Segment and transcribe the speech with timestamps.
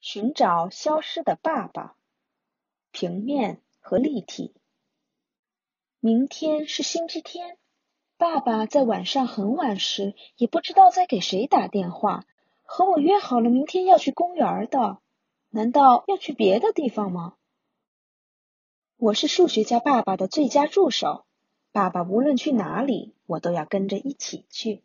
[0.00, 1.94] 寻找消失的爸爸，
[2.90, 4.54] 平面和立体。
[6.00, 7.58] 明天是星期天，
[8.16, 12.24] 爸爸在晚上很晚时也不知道在给谁打电话，
[12.62, 15.02] 和我约好了明天要去公园的。
[15.50, 17.36] 难道要去别的地方吗？
[18.96, 21.26] 我是数学家爸爸的最佳助手，
[21.72, 24.82] 爸爸无论去哪里，我都要跟着一起去。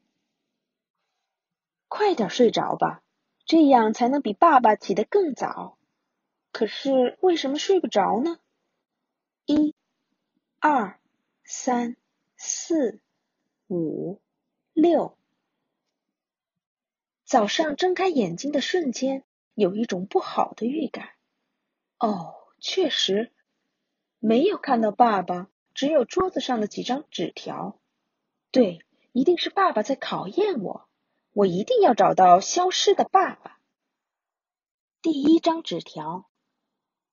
[1.88, 3.04] 快点睡着吧。
[3.46, 5.78] 这样才能比爸爸起得更早。
[6.52, 8.40] 可是为什么睡不着呢？
[9.46, 9.76] 一、
[10.60, 11.00] 二、
[11.44, 11.98] 三、
[12.38, 13.00] 四、
[13.68, 14.20] 五、
[14.74, 15.18] 六。
[17.24, 21.10] 早上睁开眼睛的瞬间，有一种不好的预感。
[22.00, 23.32] 哦，确实
[24.20, 27.80] 没有看到爸爸，只有桌子上的几张纸条。
[28.52, 28.80] 对，
[29.12, 30.88] 一定是爸爸在考验我。
[31.36, 33.60] 我一定要找到消失的爸爸。
[35.02, 36.30] 第一张纸条，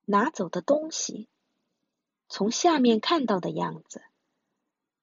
[0.04, 1.28] 拿走的东西，
[2.28, 4.00] 从下面看到的样子，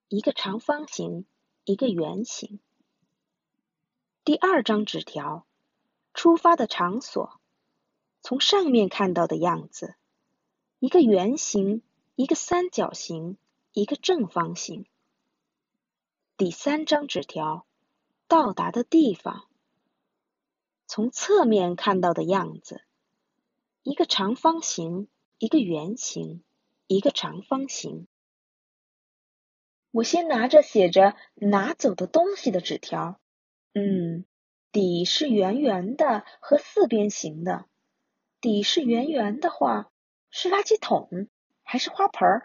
[0.08, 1.26] 一个长方形，
[1.66, 2.62] 一个圆形。
[4.24, 5.46] 第二张纸条，
[6.14, 7.42] 出发的场所，
[8.22, 9.96] 从上面看到的样子，
[10.80, 11.84] 一个圆形，
[12.16, 13.38] 一个三角形，
[13.74, 14.86] 一个正方形。
[16.38, 17.66] 第三张纸条。
[18.30, 19.48] 到达的地方，
[20.86, 22.84] 从侧面看到的样子，
[23.82, 25.08] 一个长方形，
[25.40, 26.44] 一个圆形，
[26.86, 28.06] 一个长方形。
[29.90, 33.20] 我先拿着写着“拿走的东西”的纸条，
[33.74, 34.26] 嗯，
[34.72, 37.66] 底是圆圆的和四边形的。
[38.40, 39.92] 底是圆圆的话，
[40.30, 41.28] 是垃圾桶
[41.64, 42.44] 还是花盆？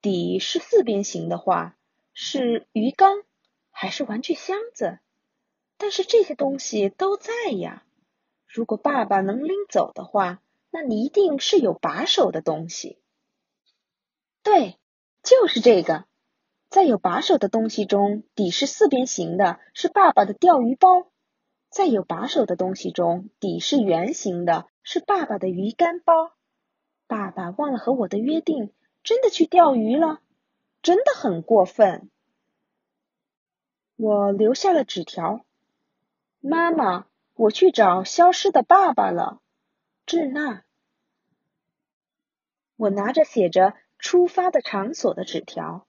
[0.00, 1.78] 底是四边形的话，
[2.14, 3.22] 是鱼缸。
[3.72, 5.00] 还是玩具箱子，
[5.76, 7.84] 但是这些东西都在呀。
[8.46, 12.98] 如果爸爸能拎走的话，那你一定是有把手的东西。
[14.44, 14.78] 对，
[15.22, 16.04] 就是这个。
[16.68, 21.10] 在有把手的东西中，底是四边形的，是爸爸的钓鱼包；
[21.68, 26.32] 在有把手的东西中，底是圆形的，是爸爸的鱼竿包。
[27.06, 30.20] 爸爸忘了和我的约定，真的去钓鱼了，
[30.80, 32.10] 真的很过分。
[34.02, 35.46] 我留下了纸条，
[36.40, 39.40] 妈妈，我去找消失的爸爸了。
[40.06, 40.64] 智娜，
[42.74, 45.86] 我拿着写着出发的场所的纸条。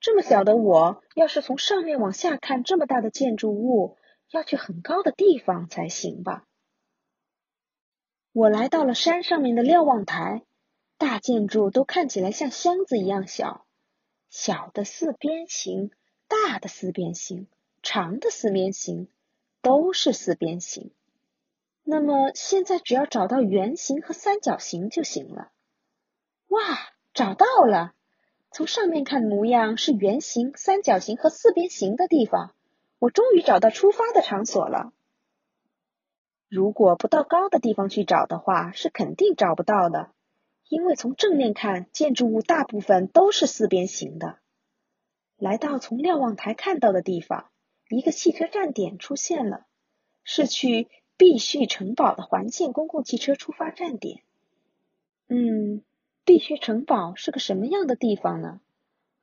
[0.00, 3.98] 这么小的我，要是从上面往下看这么大的建筑物，
[4.30, 6.46] 要去很高的地方才行吧？
[8.32, 10.46] 我来到了山上面的瞭望台，
[10.96, 13.66] 大建筑都看起来像箱子一样小，
[14.30, 15.90] 小的四边形。
[16.32, 17.46] 大的四边形，
[17.82, 19.08] 长的四边形，
[19.60, 20.90] 都是四边形。
[21.84, 25.50] 那么现在只要找到圆形和三角形就行了。
[26.48, 26.60] 哇，
[27.12, 27.92] 找到了！
[28.50, 32.54] 从上面看模样是圆形、三角形和四边形的地方。
[32.98, 34.92] 我终于找到出发的场所了。
[36.48, 40.12] 如果不到高的地方去找的话，是肯定找不到的，
[40.68, 44.38] 因为从正面看，建筑物大部分都是四边形的。
[45.42, 47.50] 来到从瞭望台看到的地方，
[47.88, 49.66] 一个汽车站点出现了，
[50.22, 54.22] 是去碧旭城堡的环线公共汽车出发站点。
[55.26, 55.82] 嗯，
[56.24, 58.60] 碧旭城堡是个什么样的地方呢？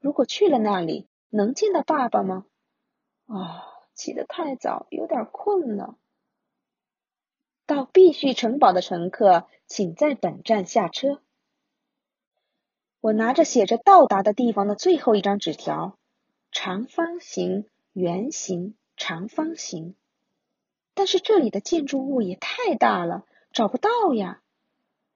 [0.02, 2.46] 如果去了那里，能见到爸爸吗？
[3.28, 3.63] 啊，
[3.94, 5.96] 起得太早，有点困了。
[7.66, 11.22] 到碧旭城堡的乘客，请在本站下车。
[13.00, 15.96] 我拿着写着到达的地方的最后一张纸条。
[16.51, 19.95] 长方形、圆形、长方形，
[20.93, 24.41] 但是这里的建筑物也太大了，找不到呀。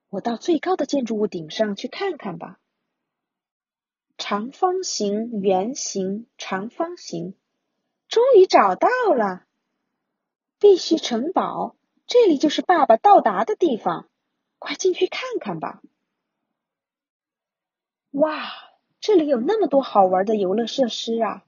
[0.09, 2.59] 我到最高的建筑物顶上去看看吧。
[4.17, 7.35] 长方形、圆形、长方形，
[8.07, 9.45] 终于找到了！
[10.59, 14.07] 必须城堡，这里就是爸爸到达的地方，
[14.59, 15.81] 快进去看看吧。
[18.11, 18.72] 哇！
[19.05, 21.43] 这里有那么多好玩的游乐设施啊！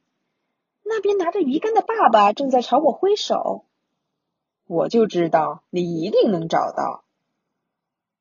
[0.84, 3.64] 那边拿着鱼竿的爸爸正在朝我挥手。
[4.68, 7.06] 我就知道你一定能找到。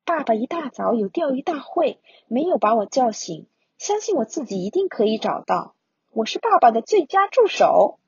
[0.05, 3.45] 爸爸一大早有钓鱼大会，没有把我叫醒，
[3.77, 5.75] 相信我自己一定可以找到。
[6.13, 7.99] 我是爸爸的最佳助手。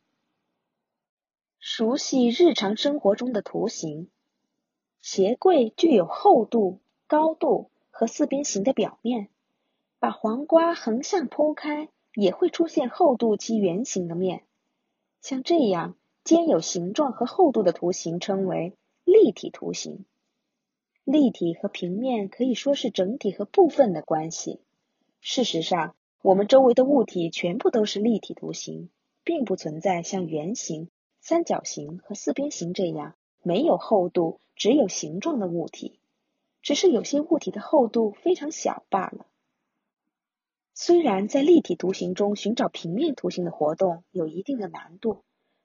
[1.60, 4.10] 熟悉日常生活中的图形，
[5.02, 9.28] 鞋柜具有厚度、高度和四边形的表面。
[10.00, 14.44] 把黄瓜横向剖开，也会出现厚度及圆形的面。
[15.22, 18.74] 像这样兼有形状和厚度的图形称为
[19.04, 20.06] 立体图形。
[21.04, 24.60] 立体和平面可以说是整体和部分的关系。
[25.22, 28.90] 事实上，我们周围的物体全部都是立体图形，
[29.24, 30.90] 并不存在像圆形、
[31.22, 36.00] 三角形和四边形这样没有厚度、只有形状的物体。
[36.62, 39.27] 只是有些物体的厚度非常小罢了。
[40.80, 45.24] 虽然在立体图形中寻找平面图形的活动有一定的难度，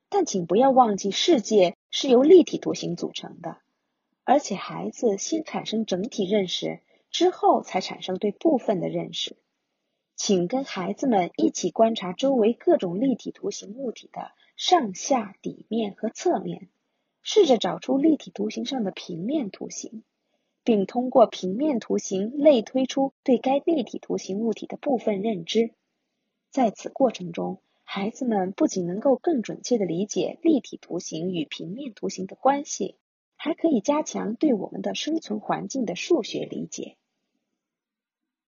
[0.08, 3.58] 但请不要忘记，世界是由立体图形组成的。
[4.24, 6.80] 而且，孩子先产生整体认识，
[7.10, 9.36] 之后才产生对部分的认识。
[10.16, 16.70] 请跟孩子们一起观察周围各种立体图形物体的上下、底面和侧面，
[17.20, 20.04] 试着找出立体图形上的平面图形，
[20.64, 25.74] 并通过平面图形类推出对该立体图形物体的部分认知。
[26.50, 32.96] 在此过程中，孩子们不仅能够更准确地理解立体图形与平面图形的关系。
[33.34, 36.96] 还可以加强对我们的生存环境的数学理解。